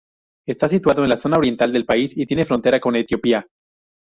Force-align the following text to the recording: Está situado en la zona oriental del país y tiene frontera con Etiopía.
Está 0.47 0.67
situado 0.67 1.03
en 1.03 1.09
la 1.09 1.15
zona 1.15 1.37
oriental 1.37 1.71
del 1.71 1.85
país 1.85 2.17
y 2.17 2.25
tiene 2.25 2.43
frontera 2.43 2.79
con 2.79 2.95
Etiopía. 2.95 3.45